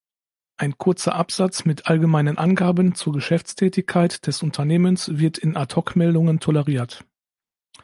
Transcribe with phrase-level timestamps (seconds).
[0.57, 7.05] Ein kurzer Absatz mit allgemeinen Angaben zur Geschäftstätigkeit des Unternehmens wird in Ad-hoc-Meldungen toleriert.